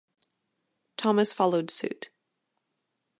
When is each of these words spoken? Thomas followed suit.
Thomas 0.97 1.31
followed 1.31 1.69
suit. 1.69 2.09